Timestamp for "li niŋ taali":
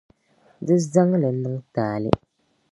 1.21-2.11